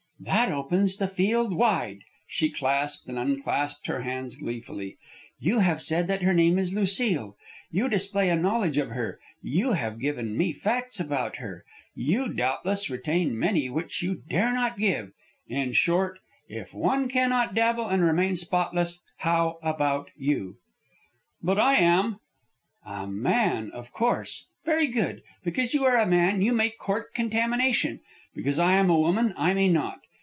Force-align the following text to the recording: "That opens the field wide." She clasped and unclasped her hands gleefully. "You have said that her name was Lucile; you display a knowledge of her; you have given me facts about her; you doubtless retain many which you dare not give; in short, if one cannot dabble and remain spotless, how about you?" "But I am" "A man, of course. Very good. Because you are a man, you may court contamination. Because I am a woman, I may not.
"That 0.23 0.51
opens 0.51 0.97
the 0.97 1.07
field 1.07 1.51
wide." 1.51 2.01
She 2.27 2.51
clasped 2.51 3.07
and 3.09 3.17
unclasped 3.17 3.87
her 3.87 4.01
hands 4.03 4.35
gleefully. 4.35 4.97
"You 5.39 5.59
have 5.61 5.81
said 5.81 6.05
that 6.09 6.21
her 6.21 6.31
name 6.35 6.57
was 6.57 6.75
Lucile; 6.75 7.35
you 7.71 7.89
display 7.89 8.29
a 8.29 8.35
knowledge 8.35 8.77
of 8.77 8.91
her; 8.91 9.19
you 9.41 9.71
have 9.71 9.99
given 9.99 10.37
me 10.37 10.53
facts 10.53 10.99
about 10.99 11.37
her; 11.37 11.65
you 11.95 12.31
doubtless 12.31 12.87
retain 12.87 13.35
many 13.35 13.67
which 13.67 14.03
you 14.03 14.13
dare 14.29 14.53
not 14.53 14.77
give; 14.77 15.11
in 15.47 15.71
short, 15.71 16.19
if 16.47 16.71
one 16.71 17.09
cannot 17.09 17.55
dabble 17.55 17.87
and 17.87 18.03
remain 18.03 18.35
spotless, 18.35 18.99
how 19.17 19.57
about 19.63 20.11
you?" 20.15 20.57
"But 21.41 21.57
I 21.57 21.77
am" 21.77 22.19
"A 22.85 23.07
man, 23.07 23.71
of 23.71 23.91
course. 23.91 24.45
Very 24.65 24.85
good. 24.85 25.23
Because 25.43 25.73
you 25.73 25.83
are 25.85 25.97
a 25.97 26.05
man, 26.05 26.43
you 26.43 26.53
may 26.53 26.69
court 26.69 27.15
contamination. 27.15 28.01
Because 28.35 28.59
I 28.59 28.73
am 28.73 28.91
a 28.91 28.99
woman, 28.99 29.33
I 29.35 29.55
may 29.55 29.67
not. 29.67 29.97